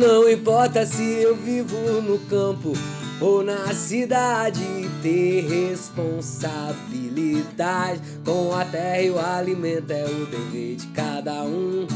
[0.00, 2.72] Não importa se eu vivo no campo
[3.20, 4.64] ou na cidade,
[5.02, 11.86] ter responsabilidade com a terra e o alimento é o dever de cada um.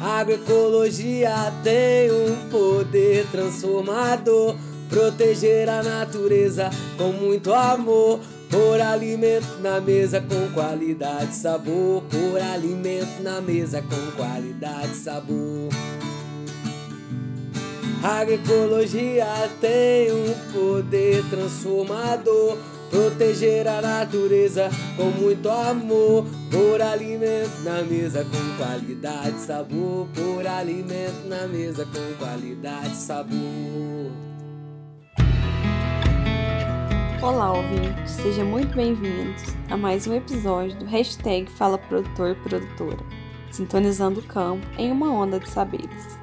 [0.00, 4.54] Agroecologia tem um poder transformador,
[4.88, 8.20] proteger a natureza com muito amor.
[8.52, 12.02] Por alimento na mesa com qualidade e sabor.
[12.02, 15.70] Por alimento na mesa com qualidade e sabor.
[18.02, 19.24] Agroecologia
[19.58, 22.58] tem um poder transformador.
[22.90, 26.26] Proteger a natureza com muito amor.
[26.50, 30.08] Por alimento na mesa com qualidade e sabor.
[30.08, 34.31] Por alimento na mesa com qualidade e sabor.
[37.22, 42.98] Olá, ouvintes, sejam muito bem-vindos a mais um episódio do hashtag Fala Produtor Produtora,
[43.48, 46.18] sintonizando o campo em uma onda de saberes.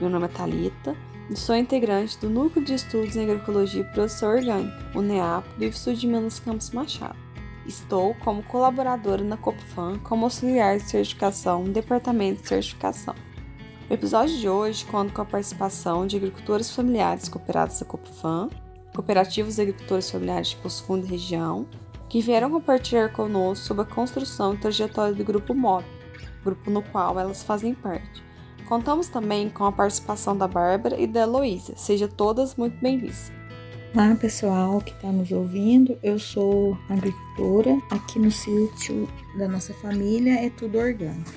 [0.00, 0.96] Meu nome é Thalita
[1.28, 5.64] e sou integrante do Núcleo de Estudos em Agroecologia e Produção Orgânica, o NEAP, do
[5.64, 7.18] IFSU de Minas Campos Machado.
[7.66, 13.16] Estou como colaboradora na Copfam como auxiliar de certificação no Departamento de Certificação.
[13.90, 18.50] O episódio de hoje conta com a participação de agricultores familiares cooperados da Copfam
[18.94, 21.66] cooperativas agricultores familiares de Poço Fundo e região,
[22.08, 25.84] que vieram compartilhar conosco sobre a construção e trajetória do Grupo MOB,
[26.44, 28.22] grupo no qual elas fazem parte.
[28.66, 31.74] Contamos também com a participação da Bárbara e da Heloísa.
[31.76, 33.32] Sejam todas muito bem-vindas.
[33.92, 40.44] Olá pessoal que está nos ouvindo, eu sou agricultora, aqui no sítio da nossa família
[40.44, 41.30] é tudo orgânico.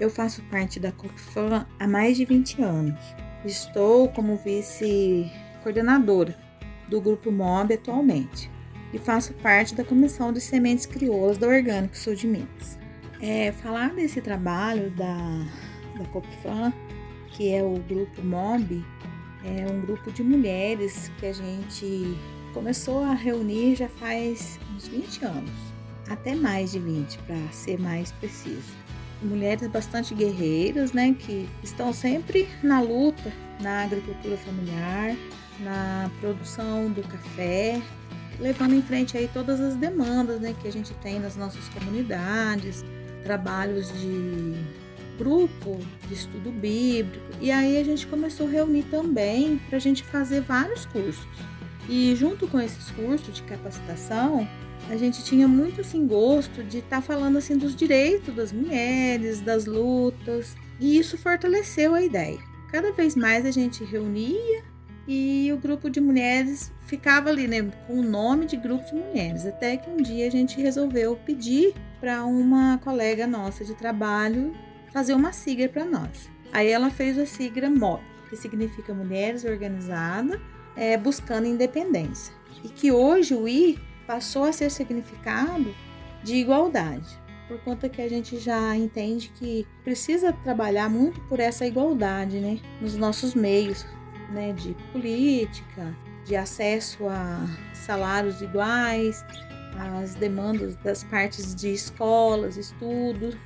[0.00, 3.00] Eu faço parte da Copfam há mais de 20 anos.
[3.44, 6.43] Estou como vice-coordenadora
[6.88, 8.50] do Grupo MOB atualmente
[8.92, 12.78] e faço parte da Comissão de Sementes Crioulas da Orgânico Sul de Minas.
[13.20, 15.16] É, falar desse trabalho da,
[15.98, 16.72] da Copfam,
[17.32, 18.84] que é o Grupo MOB,
[19.44, 22.16] é um grupo de mulheres que a gente
[22.52, 25.50] começou a reunir já faz uns 20 anos,
[26.08, 28.72] até mais de 20 para ser mais preciso.
[29.22, 35.16] Mulheres bastante guerreiras, né, que estão sempre na luta na agricultura familiar,
[35.60, 37.80] na produção do café,
[38.40, 42.84] levando em frente aí todas as demandas né, que a gente tem nas nossas comunidades,
[43.22, 44.54] trabalhos de
[45.16, 45.78] grupo
[46.08, 47.24] de estudo bíblico.
[47.40, 51.26] E aí a gente começou a reunir também para a gente fazer vários cursos.
[51.88, 54.48] E junto com esses cursos de capacitação,
[54.88, 59.40] a gente tinha muito assim gosto de estar tá falando assim dos direitos das mulheres,
[59.40, 62.38] das lutas, e isso fortaleceu a ideia.
[62.70, 64.64] Cada vez mais a gente reunia
[65.06, 69.44] e o grupo de mulheres ficava ali, né, com o nome de grupo de mulheres.
[69.44, 74.54] Até que um dia a gente resolveu pedir para uma colega nossa de trabalho
[74.92, 76.30] fazer uma sigla para nós.
[76.52, 78.00] Aí ela fez a sigla MOB,
[78.30, 80.40] que significa Mulheres Organizada
[80.76, 82.32] é, Buscando Independência.
[82.62, 85.74] E que hoje o I passou a ser significado
[86.22, 91.66] de igualdade, por conta que a gente já entende que precisa trabalhar muito por essa
[91.66, 93.84] igualdade, né, nos nossos meios,
[94.34, 99.24] né, de política, de acesso a salários iguais,
[100.00, 103.36] as demandas das partes de escolas, estudos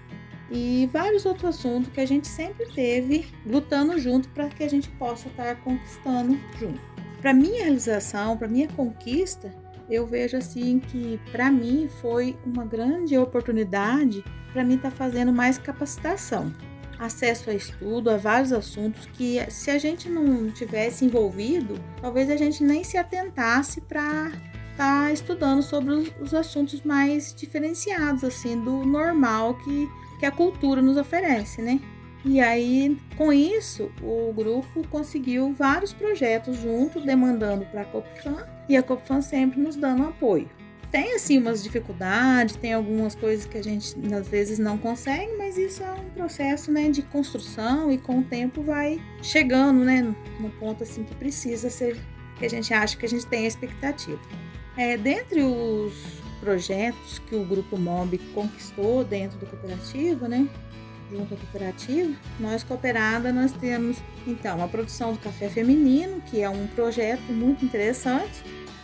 [0.50, 4.88] e vários outros assuntos que a gente sempre teve lutando junto para que a gente
[4.91, 6.81] possa estar conquistando junto.
[7.20, 9.53] Para minha realização, para minha conquista,
[9.91, 15.32] eu vejo assim que para mim foi uma grande oportunidade para mim estar tá fazendo
[15.32, 16.53] mais capacitação
[16.98, 22.36] acesso a estudo, a vários assuntos que, se a gente não tivesse envolvido, talvez a
[22.36, 24.32] gente nem se atentasse para
[24.72, 29.88] estar tá estudando sobre os, os, assuntos mais diferenciados, assim, do normal que,
[30.19, 31.81] que a cultura nos oferece, né?
[32.25, 38.76] E aí, com isso, o grupo conseguiu vários projetos junto, demandando para a Copfam, e
[38.76, 40.57] a Copfam sempre nos dando apoio
[40.91, 45.58] tem assim umas dificuldades, tem algumas coisas que a gente às vezes não consegue, mas
[45.58, 50.02] isso é um processo, né, de construção e com o tempo vai chegando, né,
[50.40, 51.96] no ponto assim que precisa ser
[52.38, 54.20] que a gente acha que a gente tem a expectativa.
[54.76, 60.49] É, dentre os projetos que o grupo MOB conquistou dentro da cooperativa, né,
[61.11, 66.49] junto à cooperativa, nós cooperada nós temos então a produção do café feminino, que é
[66.49, 68.43] um projeto muito interessante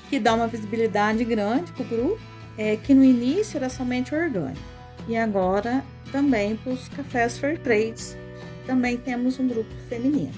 [0.08, 2.20] que dá uma visibilidade grande para o grupo,
[2.56, 4.60] é, que no início era somente orgânico.
[5.08, 8.16] E agora também para os cafés fair trades,
[8.66, 10.32] também temos um grupo feminino.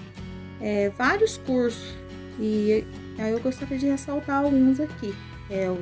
[0.60, 1.94] É, vários cursos,
[2.38, 2.84] e
[3.18, 5.14] aí eu gostaria de ressaltar alguns aqui.
[5.50, 5.78] É o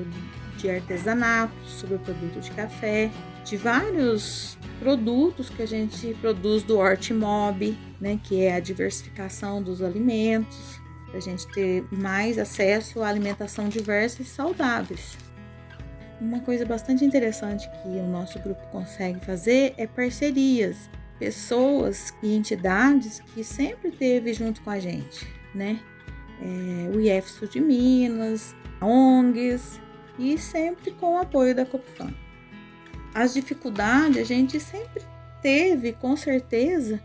[0.57, 3.11] de artesanato, sobre o produto de café,
[3.45, 9.83] de vários produtos que a gente produz do Hortimob, né, que é a diversificação dos
[9.83, 10.81] alimentos,
[11.17, 15.17] a gente ter mais acesso à alimentação diversa e saudáveis.
[16.21, 20.89] Uma coisa bastante interessante que o nosso grupo consegue fazer é parcerias,
[21.19, 25.81] pessoas e entidades que sempre teve junto com a gente, né?
[26.41, 29.81] É, o IEF de Minas, ONGs
[30.19, 32.15] e sempre com o apoio da Copfam.
[33.15, 35.03] As dificuldades a gente sempre
[35.41, 37.03] teve, com certeza,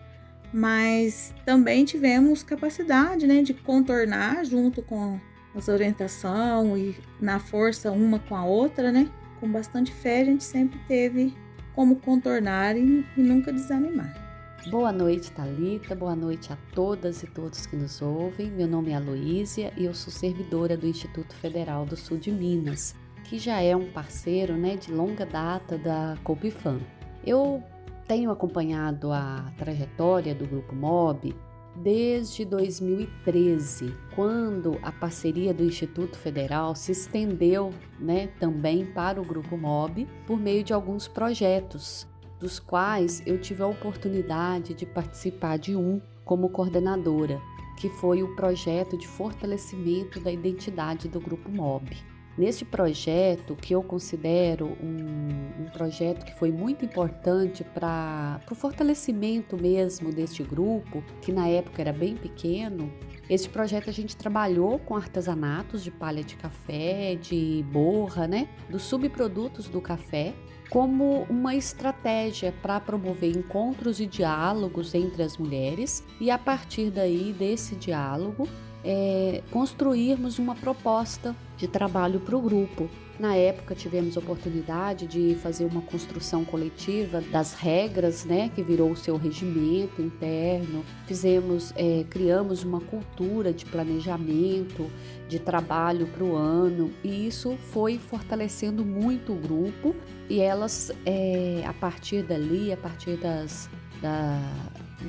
[0.53, 5.19] mas também tivemos capacidade né, de contornar junto com
[5.55, 9.09] as orientação e na força uma com a outra, né?
[9.39, 11.35] Com bastante fé a gente sempre teve
[11.73, 14.29] como contornar e, e nunca desanimar.
[14.67, 15.95] Boa noite, Talita.
[15.95, 18.51] Boa noite a todas e todos que nos ouvem.
[18.51, 22.93] Meu nome é Aloísia e eu sou servidora do Instituto Federal do Sul de Minas,
[23.23, 26.79] que já é um parceiro, né, de longa data da Copifam.
[27.25, 27.63] Eu
[28.09, 31.35] tenho acompanhado a trajetória do Grupo MOB
[31.75, 37.69] desde 2013, quando a parceria do Instituto Federal se estendeu
[37.99, 42.07] né, também para o Grupo MOB por meio de alguns projetos,
[42.39, 47.39] dos quais eu tive a oportunidade de participar de um como coordenadora,
[47.77, 51.95] que foi o projeto de fortalecimento da identidade do Grupo MOB.
[52.39, 59.57] Neste projeto, que eu considero um, um projeto que foi muito importante para o fortalecimento
[59.57, 62.93] mesmo deste grupo, que na época era bem pequeno,
[63.29, 68.83] esse projeto a gente trabalhou com artesanatos de palha de café, de borra, né, dos
[68.83, 70.33] subprodutos do café,
[70.69, 76.05] como uma estratégia para promover encontros e diálogos entre as mulheres.
[76.21, 78.47] E a partir daí desse diálogo
[78.83, 82.89] é, construirmos uma proposta de trabalho para o grupo.
[83.19, 88.95] Na época tivemos oportunidade de fazer uma construção coletiva das regras, né, que virou o
[88.95, 90.85] seu regimento interno.
[91.05, 94.89] Fizemos, é, criamos uma cultura de planejamento,
[95.27, 99.93] de trabalho para o ano e isso foi fortalecendo muito o grupo
[100.29, 103.69] e elas, é, a partir dali, a partir das,
[104.01, 104.39] da,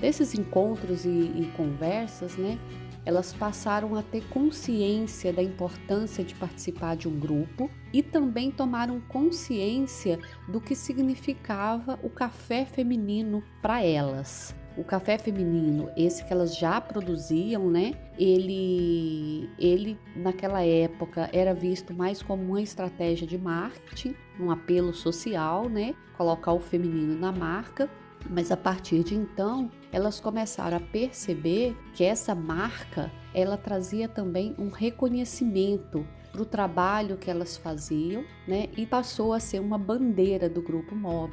[0.01, 2.59] desses encontros e, e conversas, né,
[3.05, 9.01] elas passaram a ter consciência da importância de participar de um grupo e também tomaram
[9.01, 10.19] consciência
[10.49, 14.55] do que significava o café feminino para elas.
[14.77, 17.93] O café feminino, esse que elas já produziam, né?
[18.17, 25.69] Ele, ele naquela época era visto mais como uma estratégia de marketing, um apelo social,
[25.69, 25.95] né?
[26.17, 27.91] Colocar o feminino na marca.
[28.29, 34.55] Mas a partir de então, elas começaram a perceber que essa marca ela trazia também
[34.59, 38.69] um reconhecimento para o trabalho que elas faziam, né?
[38.77, 41.33] E passou a ser uma bandeira do grupo MOB.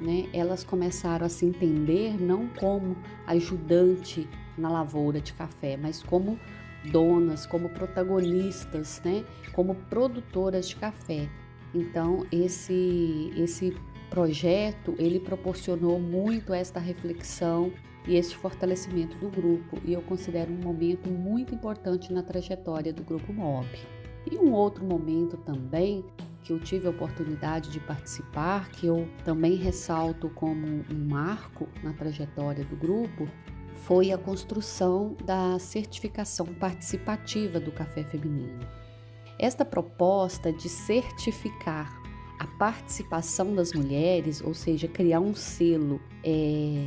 [0.00, 0.28] Né?
[0.32, 2.96] Elas começaram a se entender não como
[3.26, 6.38] ajudante na lavoura de café, mas como
[6.92, 9.24] donas, como protagonistas, né?
[9.52, 11.28] Como produtoras de café.
[11.74, 13.76] Então esse esse
[14.10, 17.72] projeto ele proporcionou muito esta reflexão
[18.06, 23.02] e esse fortalecimento do grupo, e eu considero um momento muito importante na trajetória do
[23.02, 23.66] grupo MOB.
[24.30, 26.04] E um outro momento também
[26.42, 31.92] que eu tive a oportunidade de participar, que eu também ressalto como um marco na
[31.92, 33.28] trajetória do grupo,
[33.82, 38.60] foi a construção da certificação participativa do café feminino.
[39.38, 41.97] Esta proposta de certificar
[42.38, 46.84] a participação das mulheres, ou seja, criar um selo, é,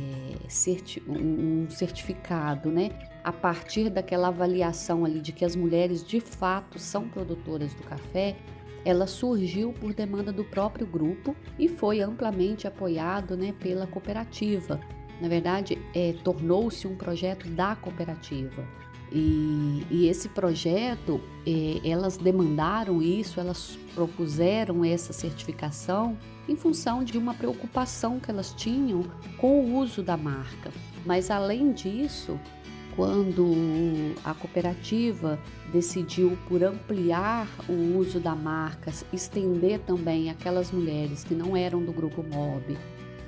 [0.48, 2.90] certi um certificado, né?
[3.22, 8.36] A partir daquela avaliação ali de que as mulheres de fato são produtoras do café,
[8.84, 14.80] ela surgiu por demanda do próprio grupo e foi amplamente apoiado né, pela cooperativa.
[15.20, 18.66] Na verdade, é, tornou-se um projeto da cooperativa.
[19.14, 26.16] E, e esse projeto, é, elas demandaram isso, elas propuseram essa certificação
[26.48, 29.04] em função de uma preocupação que elas tinham
[29.36, 30.72] com o uso da marca.
[31.04, 32.40] Mas além disso,
[32.96, 35.38] quando a cooperativa
[35.70, 41.92] decidiu por ampliar o uso da marca, estender também aquelas mulheres que não eram do
[41.92, 42.78] grupo MOB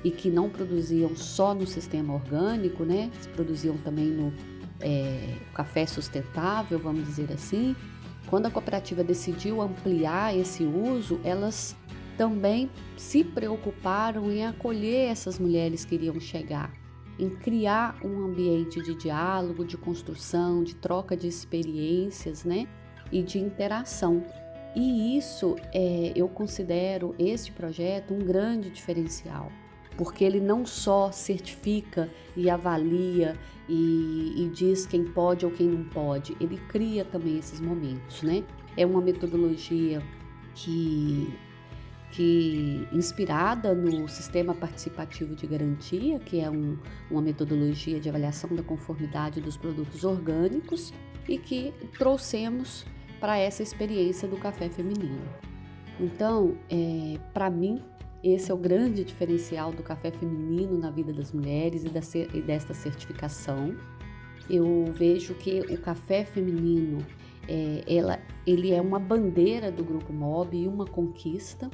[0.03, 3.09] e que não produziam só no sistema orgânico, né?
[3.33, 4.31] Produziam também no
[4.79, 7.75] é, café sustentável, vamos dizer assim,
[8.27, 11.75] quando a cooperativa decidiu ampliar esse uso, elas
[12.17, 16.73] também se preocuparam em acolher essas mulheres que iriam chegar,
[17.19, 22.67] em criar um ambiente de diálogo, de construção, de troca de experiências, né?
[23.11, 24.23] E de interação.
[24.75, 29.51] E isso é, eu considero este projeto um grande diferencial,
[29.97, 33.37] porque ele não só certifica e avalia
[33.67, 38.43] e, e diz quem pode ou quem não pode, ele cria também esses momentos, né?
[38.77, 40.01] É uma metodologia
[40.53, 41.33] que
[42.11, 46.77] que inspirada no sistema participativo de garantia, que é um,
[47.11, 50.93] uma metodologia de avaliação da conformidade dos produtos orgânicos
[51.27, 52.85] e que trouxemos
[53.19, 55.27] para essa experiência do café feminino.
[55.99, 57.81] Então, é, para mim,
[58.33, 63.75] esse é o grande diferencial do café feminino na vida das mulheres e, desta certificação.
[64.49, 67.05] Eu vejo que o café feminino
[67.47, 71.69] é, ela, ele é uma bandeira do grupo MOB e uma conquista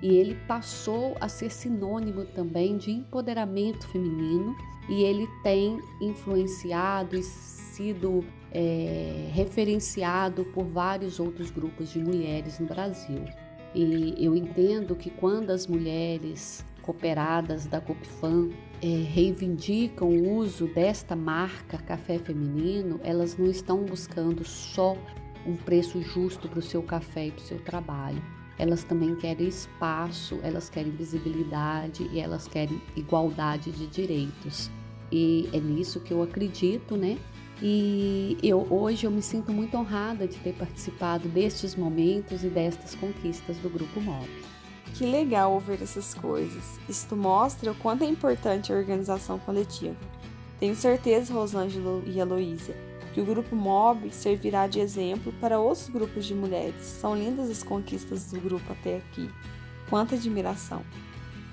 [0.00, 4.54] e ele passou a ser sinônimo também de empoderamento feminino
[4.88, 12.66] e ele tem influenciado e sido é, referenciado por vários outros grupos de mulheres no
[12.66, 13.24] Brasil.
[13.74, 18.50] E eu entendo que quando as mulheres cooperadas da Copfam
[18.82, 24.96] é, reivindicam o uso desta marca café feminino, elas não estão buscando só
[25.46, 28.22] um preço justo para o seu café e para o seu trabalho
[28.58, 34.68] elas também querem espaço, elas querem visibilidade e elas querem igualdade de direitos.
[35.12, 37.16] E é nisso que eu acredito, né?
[37.60, 42.94] E eu hoje eu me sinto muito honrada de ter participado destes momentos e destas
[42.94, 44.28] conquistas do grupo MOB.
[44.94, 46.78] Que legal ouvir essas coisas.
[46.88, 49.96] Isto mostra o quanto é importante a organização coletiva.
[50.60, 52.74] Tenho certeza, Rosângela e Heloísa,
[53.12, 56.84] que o grupo MOB servirá de exemplo para outros grupos de mulheres.
[56.84, 59.30] São lindas as conquistas do grupo até aqui.
[59.90, 60.82] Quanta admiração!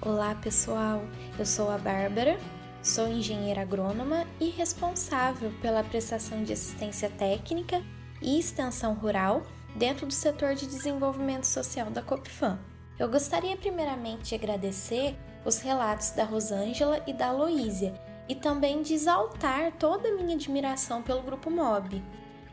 [0.01, 1.03] Olá pessoal,
[1.39, 2.37] eu sou a Bárbara,
[2.85, 7.81] sou engenheira agrônoma e responsável pela prestação de assistência técnica
[8.21, 9.41] e extensão rural
[9.75, 12.59] dentro do setor de desenvolvimento social da Copfam.
[12.99, 17.99] Eu gostaria primeiramente de agradecer os relatos da Rosângela e da Aloísia,
[18.29, 22.03] e também de exaltar toda a minha admiração pelo grupo MOB.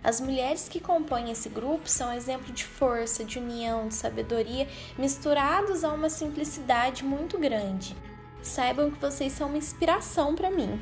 [0.02, 5.84] As mulheres que compõem esse grupo são exemplo de força, de união, de sabedoria, misturados
[5.84, 7.96] a uma simplicidade muito grande.
[8.42, 10.80] Saibam que vocês são uma inspiração para mim.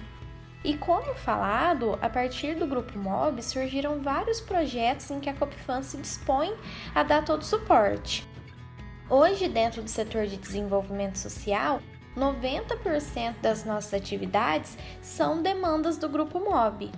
[0.65, 5.83] E como falado, a partir do grupo MOB surgiram vários projetos em que a Copfan
[5.83, 6.55] se dispõe
[6.95, 8.29] a dar todo o suporte.
[9.09, 11.81] Hoje, dentro do setor de desenvolvimento social,
[12.17, 16.91] 90% das nossas atividades são demandas do grupo MOB.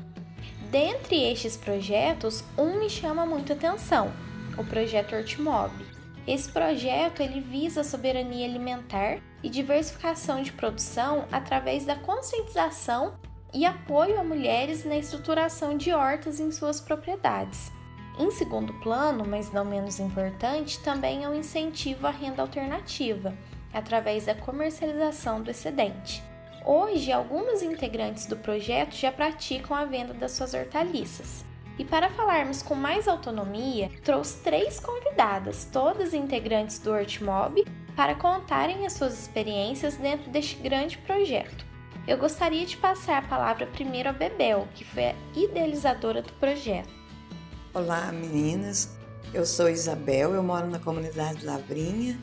[0.71, 4.13] Dentre estes projetos, um me chama muito atenção,
[4.57, 5.92] o projeto Hortimob.
[6.27, 13.15] Esse projeto ele visa a soberania alimentar e diversificação de produção através da conscientização
[13.53, 17.73] e apoio a mulheres na estruturação de hortas em suas propriedades.
[18.19, 23.37] Em segundo plano, mas não menos importante, também é o incentivo à renda alternativa
[23.73, 26.23] através da comercialização do excedente.
[26.65, 31.45] Hoje, algumas integrantes do projeto já praticam a venda das suas hortaliças.
[31.79, 37.65] E para falarmos com mais autonomia, trouxe três convidadas, todas integrantes do Hortmob,
[37.97, 41.65] para contarem as suas experiências dentro deste grande projeto.
[42.07, 46.93] Eu gostaria de passar a palavra primeiro a Bebel, que foi a idealizadora do projeto.
[47.73, 48.97] Olá, meninas.
[49.33, 52.19] Eu sou Isabel, eu moro na comunidade Lavrinha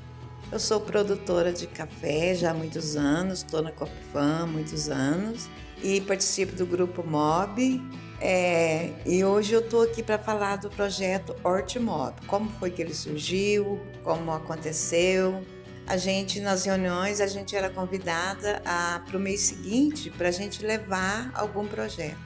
[0.51, 5.48] eu sou produtora de café já há muitos anos, estou na Copfam há muitos anos
[5.84, 7.79] e participo do grupo MOB.
[8.22, 12.94] É, e hoje eu estou aqui para falar do projeto Hortimob, como foi que ele
[12.94, 15.42] surgiu, como aconteceu.
[15.88, 18.62] A gente, nas reuniões, a gente era convidada
[19.08, 22.18] para o mês seguinte para a gente levar algum projeto.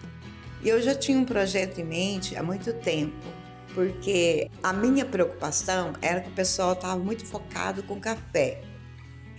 [0.62, 3.16] E eu já tinha um projeto em mente há muito tempo,
[3.74, 8.62] porque a minha preocupação era que o pessoal estava muito focado com café.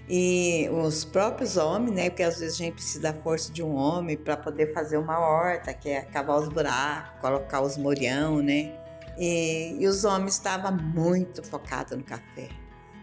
[0.08, 2.10] E os próprios homens, né?
[2.10, 5.18] Porque às vezes a gente precisa da força de um homem para poder fazer uma
[5.18, 8.72] horta, que é cavar os buracos, colocar os morião, né?
[9.16, 12.48] E, e os homens estavam muito focados no café.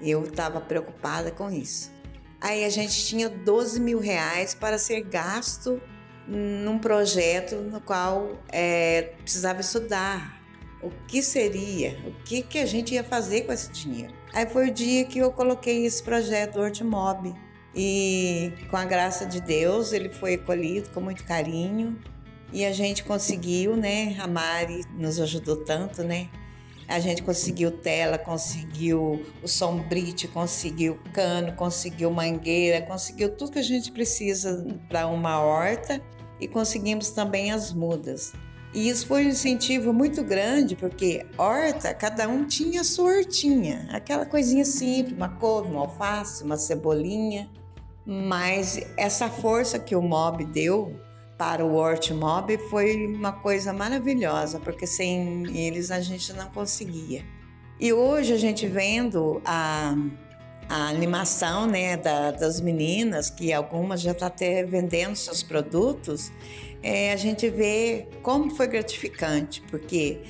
[0.01, 1.91] Eu estava preocupada com isso.
[2.39, 5.81] Aí a gente tinha 12 mil reais para ser gasto
[6.27, 10.41] num projeto no qual é, precisava estudar,
[10.81, 14.13] o que seria, o que, que a gente ia fazer com esse dinheiro.
[14.33, 17.35] Aí foi o dia que eu coloquei esse projeto Hortimob
[17.75, 21.99] e com a graça de Deus ele foi acolhido com muito carinho
[22.53, 24.15] e a gente conseguiu, né?
[24.19, 26.29] A Mari nos ajudou tanto, né?
[26.87, 33.63] A gente conseguiu tela, conseguiu o sombrite, conseguiu cano, conseguiu mangueira, conseguiu tudo que a
[33.63, 36.01] gente precisa para uma horta
[36.39, 38.33] e conseguimos também as mudas.
[38.73, 43.87] E isso foi um incentivo muito grande, porque horta, cada um tinha a sua hortinha,
[43.91, 47.49] aquela coisinha simples, uma couve, uma alface, uma cebolinha.
[48.05, 50.95] Mas essa força que o MOB deu
[51.37, 57.25] para o Hort Mob foi uma coisa maravilhosa, porque sem eles a gente não conseguia.
[57.79, 59.95] E hoje a gente vendo a,
[60.69, 66.31] a animação né, da, das meninas, que algumas já estão tá até vendendo seus produtos,
[66.83, 70.21] é, a gente vê como foi gratificante, porque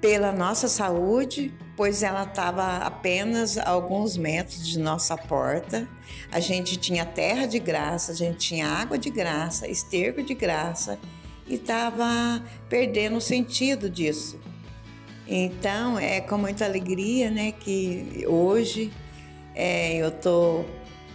[0.00, 5.86] pela nossa saúde, pois ela estava apenas a alguns metros de nossa porta.
[6.32, 10.98] A gente tinha terra de graça, a gente tinha água de graça, esterco de graça
[11.46, 14.40] e estava perdendo o sentido disso.
[15.26, 18.90] Então é com muita alegria, né, que hoje
[19.54, 20.64] é, eu estou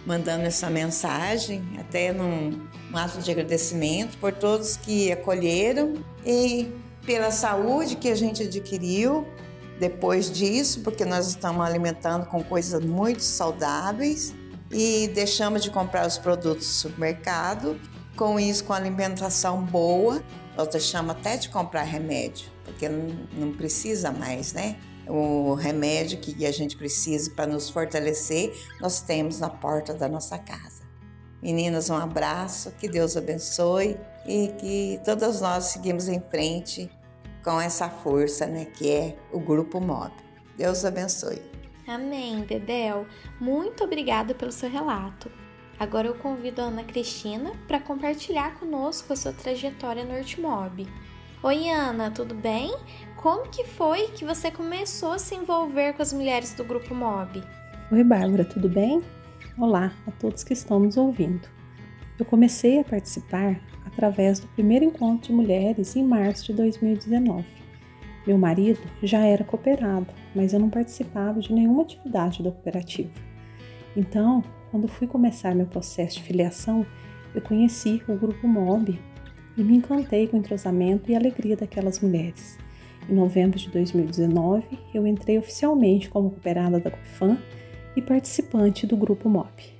[0.06, 5.94] mandando essa mensagem, até num um ato de agradecimento por todos que acolheram
[6.24, 6.72] e
[7.04, 9.26] pela saúde que a gente adquiriu
[9.78, 14.34] depois disso, porque nós estamos alimentando com coisas muito saudáveis
[14.70, 17.78] e deixamos de comprar os produtos do supermercado.
[18.16, 20.22] Com isso, com alimentação boa,
[20.56, 24.76] nós deixamos até de comprar remédio, porque não precisa mais, né?
[25.08, 30.36] O remédio que a gente precisa para nos fortalecer, nós temos na porta da nossa
[30.38, 30.84] casa.
[31.42, 33.96] Meninas, um abraço, que Deus abençoe
[34.26, 36.90] e que todas nós seguimos em frente
[37.44, 40.12] com essa força, né, que é o Grupo MOB.
[40.56, 41.40] Deus abençoe.
[41.86, 43.06] Amém, Dedel.
[43.40, 45.30] Muito obrigada pelo seu relato.
[45.78, 50.88] Agora eu convido a Ana Cristina para compartilhar conosco a sua trajetória no Urtimob.
[51.42, 52.74] Oi, Ana, tudo bem?
[53.26, 57.42] Como que foi que você começou a se envolver com as mulheres do Grupo MOB?
[57.90, 59.02] Oi, Bárbara, tudo bem?
[59.58, 61.48] Olá a todos que estão nos ouvindo.
[62.20, 67.44] Eu comecei a participar através do primeiro encontro de mulheres em março de 2019.
[68.24, 73.10] Meu marido já era cooperado, mas eu não participava de nenhuma atividade da cooperativa.
[73.96, 76.86] Então, quando fui começar meu processo de filiação,
[77.34, 78.96] eu conheci o grupo MOB
[79.56, 82.64] e me encantei com o entrosamento e alegria daquelas mulheres.
[83.08, 87.38] Em novembro de 2019, eu entrei oficialmente como cooperada da COPFAM
[87.94, 89.72] e participante do grupo MOP.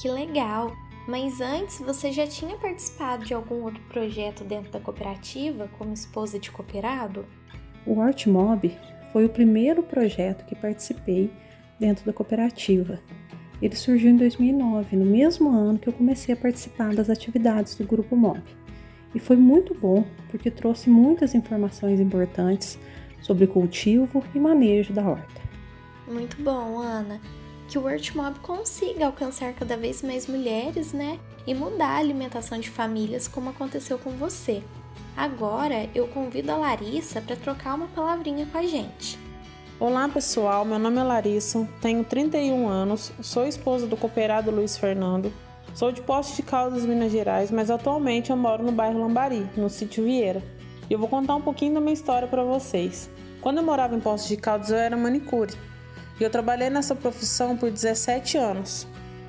[0.00, 0.72] Que legal!
[1.08, 6.38] Mas antes você já tinha participado de algum outro projeto dentro da cooperativa como esposa
[6.38, 7.24] de cooperado?
[7.86, 7.94] O
[8.30, 8.76] Mob
[9.10, 11.32] foi o primeiro projeto que participei
[11.80, 13.00] dentro da cooperativa.
[13.62, 17.84] Ele surgiu em 2009, no mesmo ano que eu comecei a participar das atividades do
[17.84, 18.42] Grupo MOB.
[19.14, 22.78] E foi muito bom porque trouxe muitas informações importantes
[23.20, 25.40] sobre cultivo e manejo da horta.
[26.06, 27.20] Muito bom, Ana
[27.68, 31.18] que o Workmob consiga alcançar cada vez mais mulheres, né?
[31.46, 34.62] E mudar a alimentação de famílias, como aconteceu com você.
[35.14, 39.18] Agora eu convido a Larissa para trocar uma palavrinha com a gente.
[39.78, 45.32] Olá pessoal, meu nome é Larissa, tenho 31 anos, sou esposa do cooperado Luiz Fernando,
[45.74, 49.68] sou de Poços de Caldas, Minas Gerais, mas atualmente eu moro no bairro Lambari, no
[49.68, 50.42] sítio Vieira.
[50.88, 53.10] E eu vou contar um pouquinho da minha história para vocês.
[53.40, 55.54] Quando eu morava em Poços de Caldas, eu era manicure.
[56.18, 58.86] E eu trabalhei nessa profissão por 17 anos.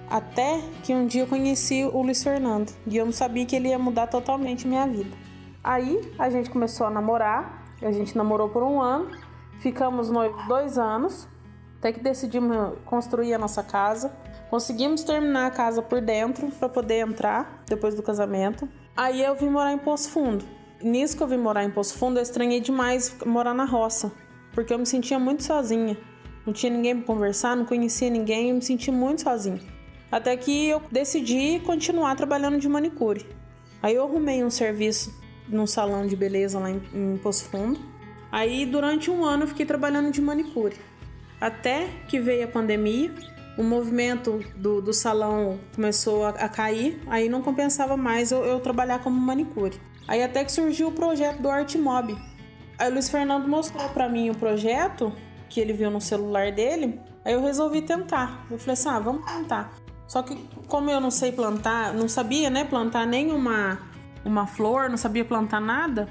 [0.09, 3.69] Até que um dia eu conheci o Luiz Fernando e eu não sabia que ele
[3.69, 5.15] ia mudar totalmente minha vida.
[5.63, 9.11] Aí a gente começou a namorar, a gente namorou por um ano,
[9.59, 11.27] ficamos noivos dois anos,
[11.77, 14.11] até que decidimos construir a nossa casa.
[14.49, 18.67] Conseguimos terminar a casa por dentro para poder entrar depois do casamento.
[18.97, 20.43] Aí eu vim morar em Poço Fundo.
[20.81, 24.11] Nisso que eu vim morar em Poço Fundo, eu estranhei demais morar na roça,
[24.51, 25.97] porque eu me sentia muito sozinha.
[26.45, 29.59] Não tinha ninguém para conversar, não conhecia ninguém, eu me senti muito sozinho.
[30.11, 33.25] Até que eu decidi continuar trabalhando de manicure.
[33.83, 35.13] Aí eu arrumei um serviço
[35.47, 37.79] num salão de beleza lá em, em Poço Fundo.
[38.31, 40.75] Aí durante um ano eu fiquei trabalhando de manicure.
[41.39, 43.13] Até que veio a pandemia,
[43.59, 48.61] o movimento do, do salão começou a, a, cair, aí não compensava mais eu, eu,
[48.61, 49.77] trabalhar como manicure.
[50.07, 52.17] Aí até que surgiu o projeto do Art Mob.
[52.77, 55.11] Aí o Luiz Fernando mostrou para mim o projeto
[55.49, 57.01] que ele viu no celular dele.
[57.25, 58.45] Aí eu resolvi tentar.
[58.49, 59.73] Eu falei assim: ah, vamos tentar.
[60.07, 60.37] Só que
[60.69, 63.77] como eu não sei plantar, não sabia, né, plantar nenhuma
[64.23, 66.07] uma flor, não sabia plantar nada,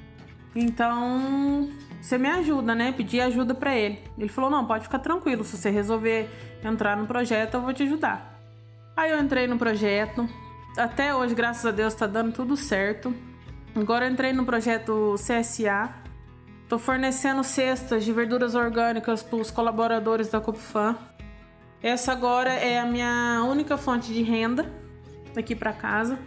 [0.54, 2.92] então você me ajuda, né?
[2.92, 4.02] Pedi ajuda para ele.
[4.16, 6.28] Ele falou: "Não, pode ficar tranquilo, se você resolver
[6.62, 8.38] entrar no projeto, eu vou te ajudar".
[8.96, 10.28] Aí eu entrei no projeto.
[10.76, 13.14] Até hoje, graças a Deus, tá dando tudo certo.
[13.74, 15.94] Agora eu entrei no projeto CSA,
[16.68, 20.98] Estou fornecendo cestas de verduras orgânicas para os colaboradores da Copfam.
[21.82, 24.70] Essa agora é a minha única fonte de renda
[25.34, 26.18] aqui para casa.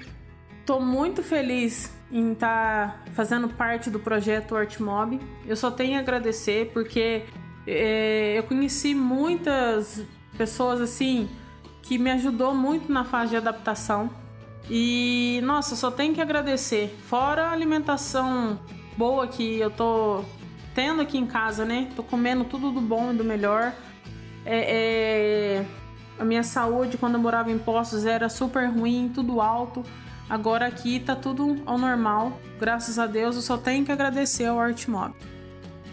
[0.60, 5.19] Estou muito feliz em estar tá fazendo parte do projeto Artmob.
[5.45, 7.24] Eu só tenho a agradecer porque
[7.65, 10.04] é, eu conheci muitas
[10.38, 11.30] pessoas assim
[11.82, 14.10] que me ajudou muito na fase de adaptação.
[14.69, 16.95] E nossa, só tenho que agradecer.
[17.08, 18.60] Fora a alimentação
[18.97, 20.24] boa que eu tô
[20.76, 21.89] tendo aqui em casa, né?
[21.95, 23.74] Tô comendo tudo do bom e do melhor.
[24.45, 25.65] É, é...
[26.19, 29.84] A minha saúde quando eu morava em Poços era super ruim, tudo alto.
[30.31, 32.39] Agora aqui tá tudo ao normal.
[32.57, 35.13] Graças a Deus, eu só tenho que agradecer ao Artmob.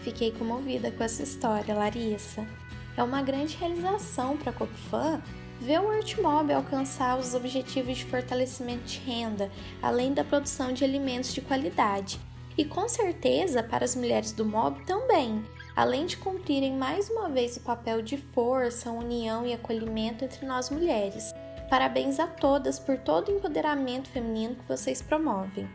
[0.01, 2.47] Fiquei comovida com essa história, Larissa.
[2.95, 5.21] É uma grande realização para a Copfan
[5.59, 11.33] ver o Artmob alcançar os objetivos de fortalecimento de renda, além da produção de alimentos
[11.33, 12.17] de qualidade.
[12.57, 15.43] E com certeza para as mulheres do MOB também,
[15.75, 20.69] além de cumprirem mais uma vez o papel de força, união e acolhimento entre nós
[20.69, 21.29] mulheres.
[21.69, 25.69] Parabéns a todas por todo o empoderamento feminino que vocês promovem.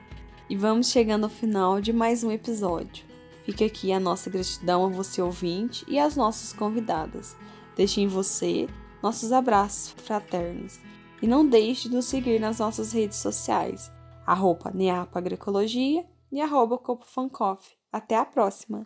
[0.51, 3.07] E vamos chegando ao final de mais um episódio.
[3.45, 7.37] Fica aqui a nossa gratidão a você ouvinte e às nossas convidadas.
[7.77, 8.69] Deixe em você
[9.01, 10.81] nossos abraços fraternos.
[11.23, 13.91] E não deixe de nos seguir nas nossas redes sociais,
[14.27, 17.77] arroba Neapa Agroecologia e arroba Copofancoff.
[17.93, 18.85] Até a próxima!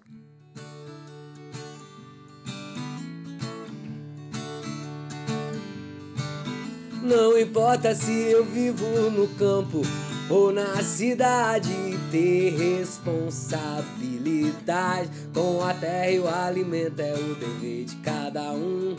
[7.08, 9.80] Não importa se eu vivo no campo
[10.28, 11.70] ou na cidade,
[12.10, 18.94] ter responsabilidade com a terra e o alimento é o dever de cada um.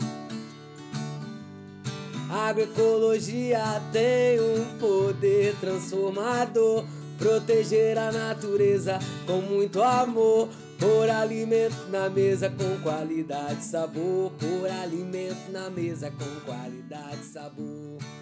[2.28, 6.84] Agroecologia tem um poder transformador,
[7.16, 10.48] proteger a natureza com muito amor.
[10.80, 14.32] Por alimento na mesa com qualidade e sabor.
[14.32, 18.19] Por alimento na mesa com qualidade e sabor.